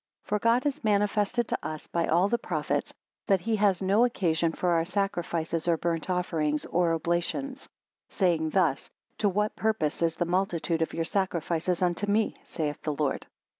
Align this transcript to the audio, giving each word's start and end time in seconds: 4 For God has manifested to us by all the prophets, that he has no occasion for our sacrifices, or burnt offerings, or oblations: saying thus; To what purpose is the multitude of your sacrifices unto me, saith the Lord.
4 0.23 0.39
For 0.39 0.41
God 0.41 0.63
has 0.63 0.83
manifested 0.83 1.47
to 1.49 1.59
us 1.61 1.85
by 1.85 2.07
all 2.07 2.27
the 2.27 2.39
prophets, 2.39 2.91
that 3.27 3.41
he 3.41 3.57
has 3.57 3.83
no 3.83 4.03
occasion 4.03 4.51
for 4.51 4.69
our 4.71 4.83
sacrifices, 4.83 5.67
or 5.67 5.77
burnt 5.77 6.09
offerings, 6.09 6.65
or 6.65 6.93
oblations: 6.95 7.69
saying 8.09 8.49
thus; 8.49 8.89
To 9.19 9.29
what 9.29 9.55
purpose 9.55 10.01
is 10.01 10.15
the 10.15 10.25
multitude 10.25 10.81
of 10.81 10.95
your 10.95 11.05
sacrifices 11.05 11.83
unto 11.83 12.07
me, 12.09 12.33
saith 12.43 12.81
the 12.81 12.93
Lord. 12.95 13.27